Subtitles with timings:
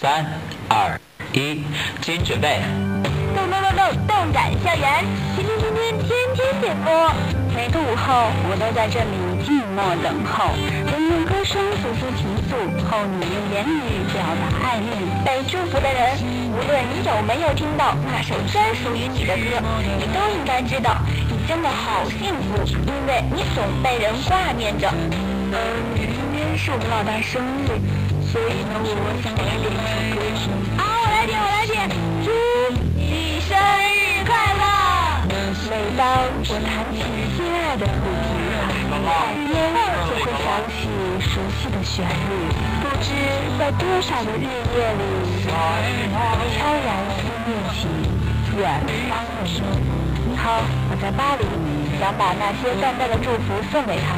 [0.00, 0.24] 三、
[0.66, 0.98] 二、
[1.34, 1.62] 一，
[2.00, 2.62] 请准备。
[3.36, 5.04] 动动动动，动感校园，
[5.36, 7.12] 天天天天天天点播。
[7.54, 9.12] 每个午后，我都在这里
[9.44, 10.56] 静默等候。
[10.88, 12.56] 人用歌声诉说情愫，
[12.88, 14.88] 后你用言语表达爱恋。
[15.20, 16.16] 被祝福的人，
[16.48, 19.60] 无论你有没有听到那首专属于你的歌，
[20.00, 20.96] 你都应该知道，
[21.28, 24.88] 你真的好幸福，因为你总被人挂念着。
[25.52, 25.60] 嗯，
[25.92, 27.76] 今天是我们老大生日，
[28.30, 29.82] 所以呢，我想给他点一首
[30.14, 30.46] 歌曲。
[30.78, 31.90] 啊，我来点，我来点，
[32.22, 32.30] 祝
[32.94, 35.26] 你生日快乐！
[35.66, 36.06] 每当
[36.46, 37.02] 我弹起
[37.34, 38.54] 心爱的主题，
[38.86, 39.74] 耳边
[40.06, 40.86] 就会响起
[41.18, 43.10] 熟悉的旋律，不知
[43.58, 45.02] 在多少个日夜里，
[45.50, 45.50] 悄
[46.86, 47.90] 然思念起
[48.56, 48.78] 远
[49.10, 49.58] 方的你。
[50.30, 51.42] 你好，我在巴黎，
[51.98, 54.14] 想把那些淡淡的祝福送给他。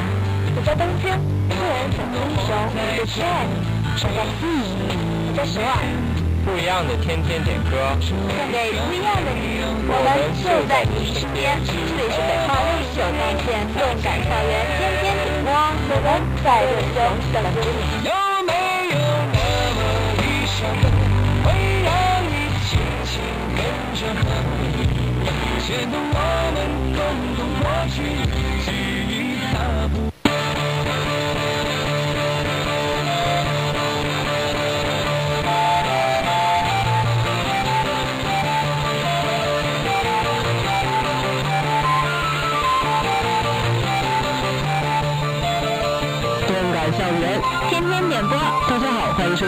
[0.55, 1.09] 我在东京，
[1.49, 3.49] 突然想起一首我最亲爱的，
[6.45, 8.17] 不一样的天天点歌，送
[8.51, 10.09] 给不一样的你，我们
[10.43, 11.55] 就在你身边。
[11.63, 15.47] 这里是北化六九内线动感校园天天点播，
[15.87, 16.05] 我们
[16.43, 16.99] 在热衷
[17.31, 18.03] 等着你。
[18.03, 18.11] 有
[18.43, 18.51] 没
[18.91, 18.95] 有
[19.31, 19.37] 那
[19.77, 19.79] 么
[20.19, 20.83] 一首歌，
[21.45, 21.47] 会
[21.85, 21.87] 让
[22.27, 22.33] 你
[22.67, 22.69] 轻
[23.07, 23.11] 轻
[23.55, 23.61] 跟
[23.95, 24.25] 着和，
[25.65, 26.17] 牵动我
[26.53, 26.57] 们
[26.91, 26.99] 共
[27.37, 27.95] 同过去，
[28.65, 28.67] 记
[29.07, 29.55] 忆它
[29.87, 30.12] 不。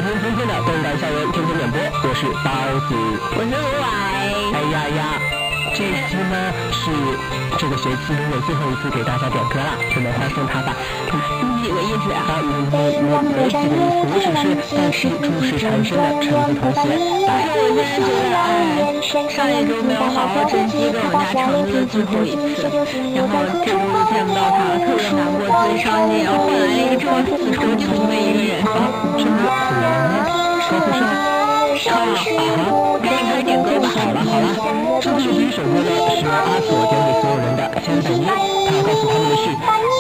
[0.06, 2.54] 好，欢迎收听今天的动感校园天天点播，我是包
[2.86, 2.94] 子。
[3.34, 3.90] 我是吴伟。
[4.54, 5.18] 哎呀呀，
[5.74, 6.94] 这期呢是
[7.58, 10.78] 这个学期我最后一次给大家点歌了，准备欢送他吧。
[11.10, 12.22] 你几个意思啊？
[12.22, 16.86] 啊，我我我没几个意思，我只是代替初试缠身的橙子同学
[17.26, 17.50] 但。
[17.50, 22.70] 是，我现在觉得，哎，上一周没有好好珍惜跟我们家橙子的最后一次，
[23.18, 28.62] 然后这周又见不到他了，特别难过，特别伤心，然后换来了一个这么死熟情的一个人。
[29.18, 29.50] 真的，
[30.76, 31.00] 高富帅。
[31.06, 32.60] 啊啊！
[33.02, 33.70] 赶紧开点歌。
[33.82, 34.48] 好了好了，
[35.02, 39.46] 这次的第一首歌呢是阿索点给所有人的千本樱，他告诉他们的是，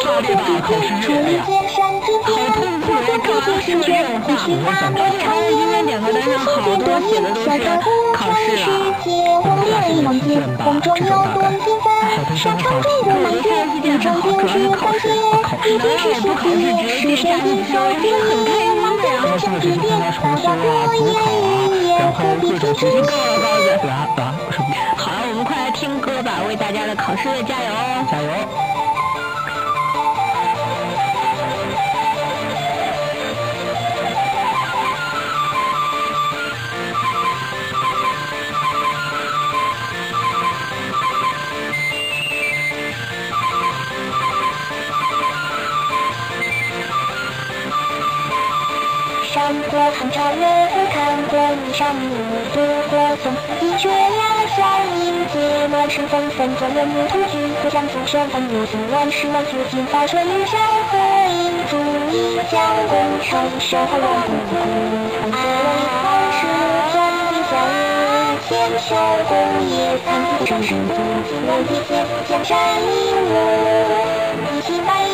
[0.03, 1.15] 炸裂吧考试月！
[1.15, 1.43] 哎呀，
[2.23, 2.97] 好痛苦呀！
[3.05, 4.27] 干嘛说这种话？
[4.27, 7.27] 我想而且他今天点歌单上好多写的
[8.13, 8.63] 考试了。
[9.43, 11.45] 我们下次再见吧，这种大概。
[11.45, 11.93] 好
[12.23, 12.65] 的，真好。
[13.05, 15.03] 我们下次见还好，主要是考试。
[15.43, 18.64] 考试能让我不考试直接下去修，我是很开
[19.37, 19.61] 心的呀。
[19.61, 21.49] 高兴的是参加重修啊、补考啊，
[21.99, 22.95] 然后各种学习。
[23.01, 23.45] 够了。
[23.85, 24.33] 啊啊！
[24.51, 24.67] 什么？
[24.97, 27.69] 好了，我们快来听歌吧，为大家的考试加油！
[28.09, 28.29] 加油！
[49.45, 50.43] 看过寒潮月，
[50.91, 52.09] 看过一山路，
[52.51, 52.57] 渡
[52.89, 60.97] 过松一绝崖山迎接乱世纷纷，转眼入土居，不想浮生风流思乱世万岁金发水与山河
[61.29, 61.77] 映，注
[62.09, 64.57] 意将功成，守候万古枯。
[65.29, 65.37] 此为
[66.01, 66.03] 考
[66.33, 66.41] 试
[66.91, 66.97] 转
[67.29, 67.77] 地下日，
[68.49, 68.49] 千
[68.81, 68.97] 秋
[69.29, 69.37] 功
[69.69, 70.97] 业参不生世祖，
[71.45, 73.37] 我一剑江山一路，
[74.57, 75.13] 一心百里，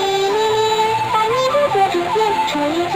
[1.12, 2.16] 百里不过主剑，
[2.47, 2.88] 出一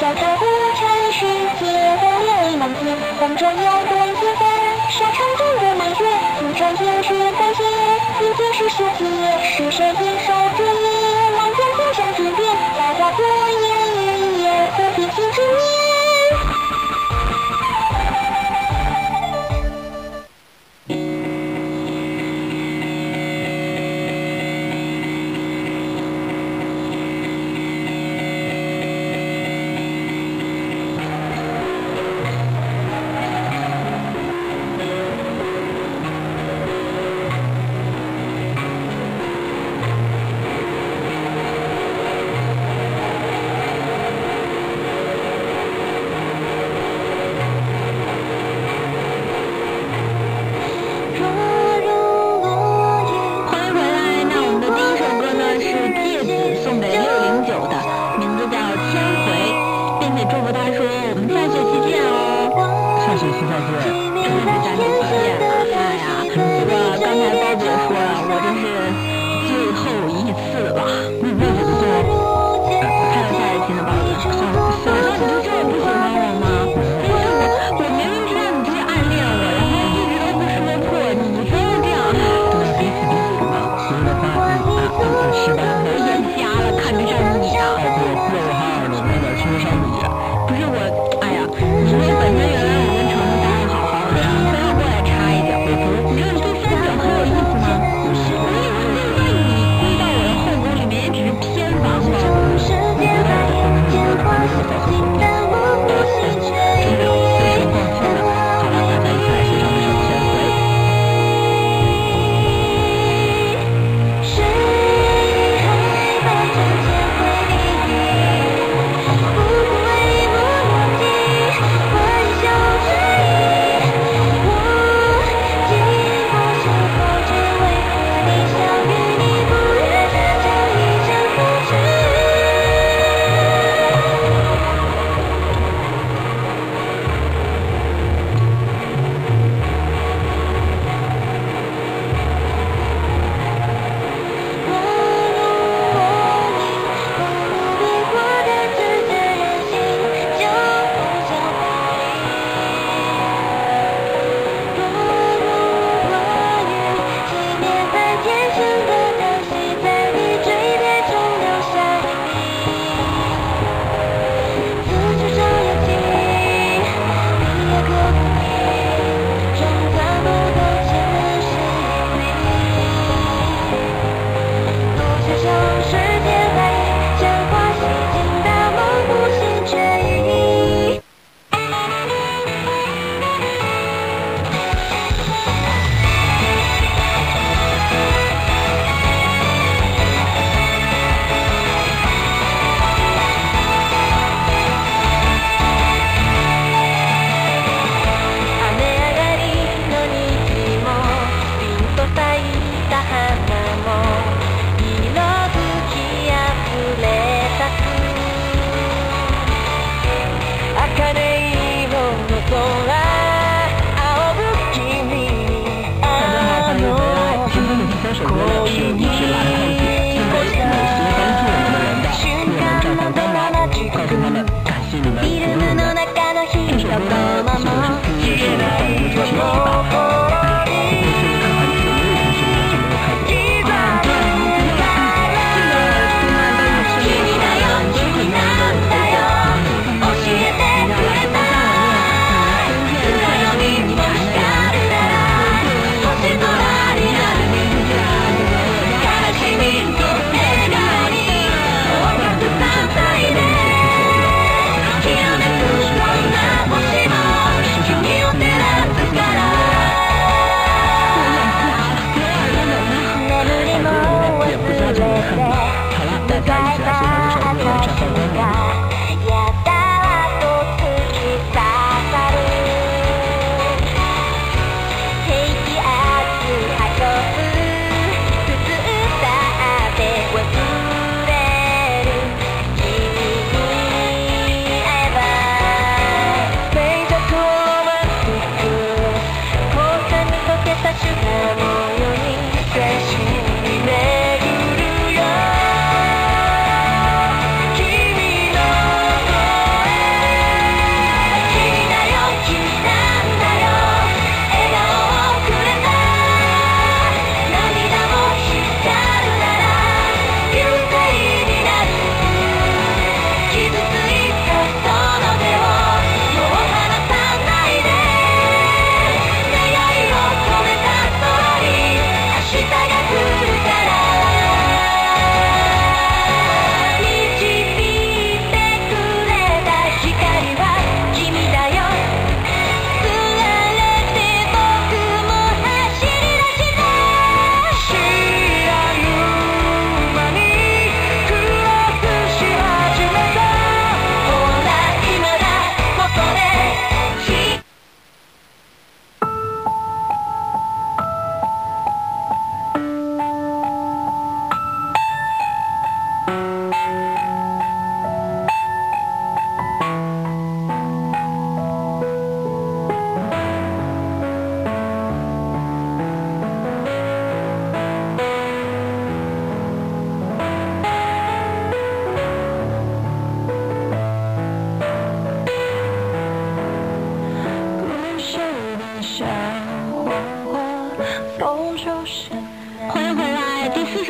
[0.00, 0.44] 多年，小长不
[0.76, 1.26] 尘世
[1.60, 1.66] 界，
[2.00, 4.48] 红莲满天，黄砖摇动天翻，
[4.88, 6.04] 沙场中的满血，
[6.40, 7.62] 古战天血感谢，
[8.24, 9.04] 一天是世界，
[9.44, 11.30] 是谁坚守之业？
[11.36, 15.06] 漫天江山之巅，大家过眼云烟，和平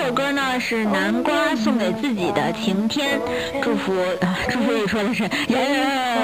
[0.00, 0.40] 庆之年。
[0.61, 3.19] 是南瓜送给自己的晴天，
[3.62, 5.59] 祝福啊， 祝福你说的是，耶，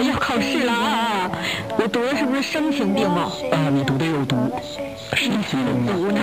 [0.06, 1.30] 要考试了啊！
[1.78, 3.33] 我读的是不是声情并茂？
[3.50, 4.37] 啊，你读的有毒，
[5.14, 5.92] 声情并茂。
[5.92, 6.21] 读呢？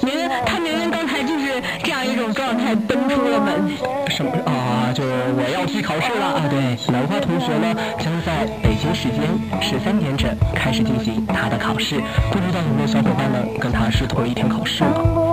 [0.00, 3.68] 明明他明明刚才就是这样一种状态奔出了门。
[4.08, 4.92] 什么啊？
[4.94, 6.44] 就我要去考试了啊！
[6.48, 9.22] 对，南瓜同学呢，将在北京时间
[9.60, 11.96] 十三点整开始进行他的考试。
[12.30, 15.25] 不知道有没有小伙伴们跟他是同一天考试呢？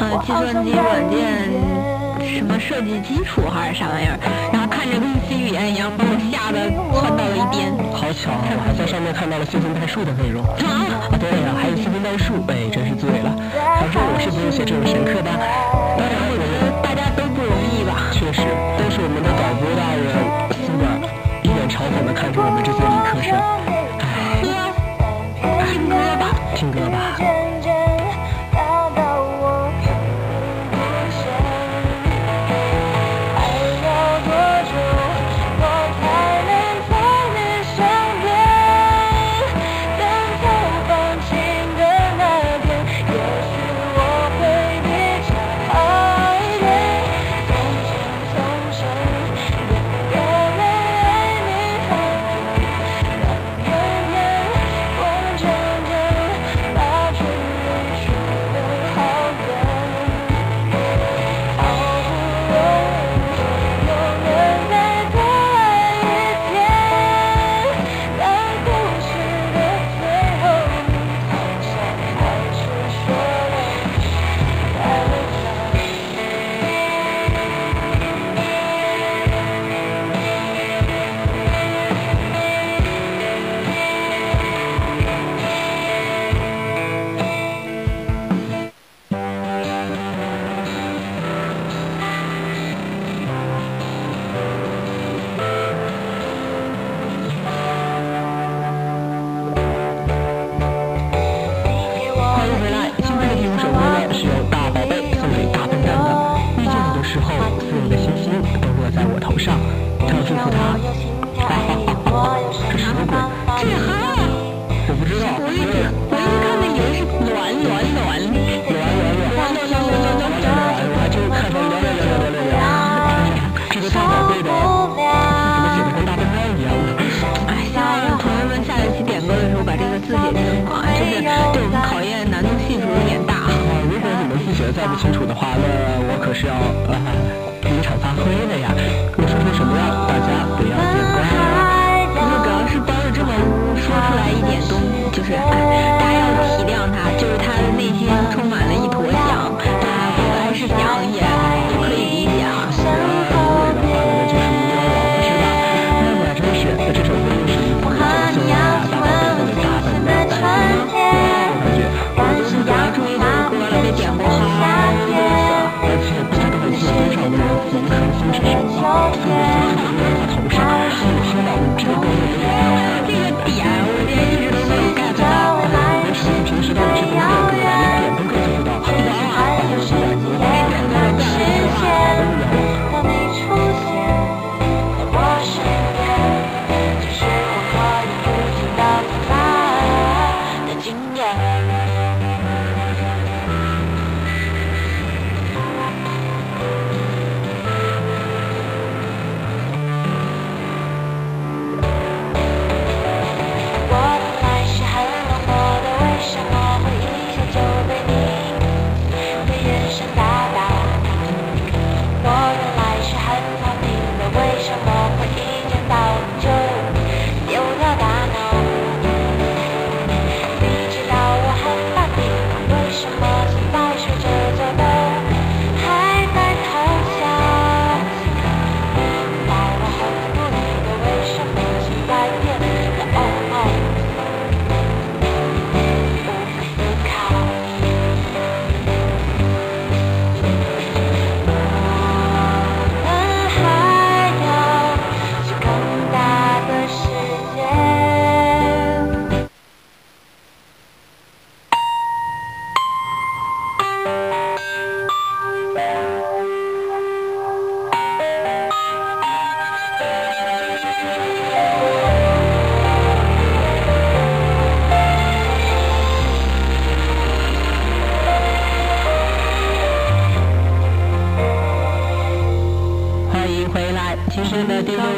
[0.00, 1.50] 呃，计算机软件
[2.34, 4.18] 什么设计基础还是啥玩意儿，
[4.52, 6.66] 然后看着跟 C 语言一样，把我吓得
[6.98, 7.70] 窜到了一边。
[7.94, 10.42] 好巧，我还在上面看到了线性代数的内容。
[10.42, 13.30] 啊，对呀、还有线性代数，哎，真是醉了。
[13.54, 15.30] 他说我是不用写这种神课的，
[15.94, 18.10] 当然我觉得大家都不容易吧？
[18.10, 18.42] 确实
[18.80, 20.10] 都是我们的导播大人
[20.64, 20.98] 苏尔
[21.44, 22.63] 一脸嘲讽的看着我们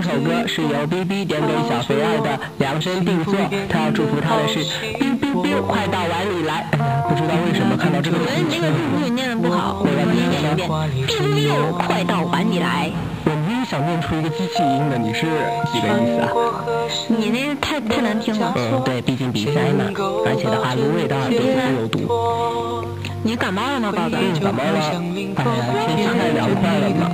[0.00, 3.35] 天的第六首歌是由 B B 点给小肥二的量身定做，
[3.69, 4.65] 他要祝福他的是
[4.99, 6.67] B B B 快到碗里来。
[7.09, 10.69] 不知道为什么看到这个，我觉得你那个日语念的不好，我再念一遍。
[11.07, 11.49] B B
[11.87, 12.91] 快到碗里来。
[13.25, 15.26] 我明明想念出一个机器音的，你是
[15.73, 16.31] 几个意思啊？
[17.09, 18.53] 你那太太难听了。
[18.57, 19.91] 嗯，对，毕竟比赛嘛，
[20.25, 22.96] 而且的话，芦苇的耳朵不有毒。
[23.26, 24.16] 你感冒了吗，爸爸？
[24.40, 24.78] 感冒了。
[25.35, 27.11] 哎呀，天气太凉快了嘛，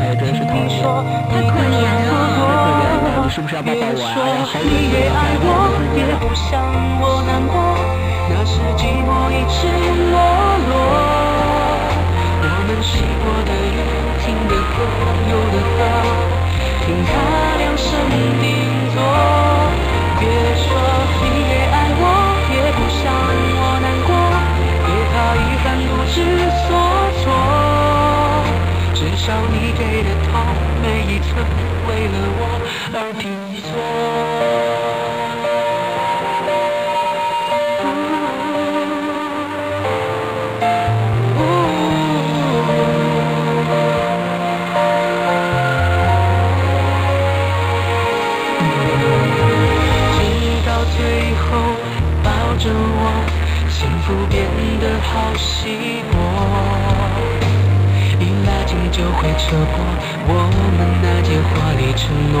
[0.00, 0.80] 哎，真是讨厌。
[1.28, 1.76] 太可怜
[2.08, 2.10] 了。
[2.40, 4.16] 太可怜了，你是不是要抱抱我呀？
[4.48, 4.64] 哎
[5.04, 5.12] 呀，
[6.96, 7.44] 好冷
[9.52, 9.60] 知
[50.94, 51.00] 最
[51.34, 51.44] 后
[52.22, 53.00] 抱着我，
[53.68, 54.44] 幸福变
[54.78, 56.14] 得好稀薄。
[58.20, 59.74] 一拉近就会扯破
[60.28, 60.30] 我
[60.76, 62.36] 们那件华丽承诺。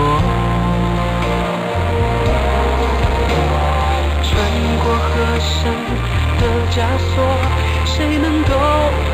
[4.22, 4.30] 穿
[4.84, 5.50] 过合身
[6.38, 6.76] 的枷
[7.08, 7.14] 锁，
[7.84, 8.50] 谁能够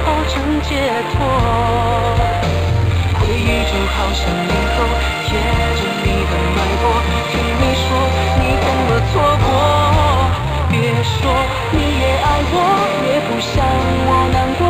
[0.04, 0.68] 保证解
[1.12, 1.16] 脱？
[3.20, 4.76] 回忆就好像领口
[5.26, 5.28] 贴
[5.78, 6.84] 着你的脉搏，
[9.18, 9.46] 错过。
[10.70, 11.18] 别说
[11.72, 12.54] 你也爱我，
[13.10, 13.54] 也不想
[14.06, 14.62] 我难过，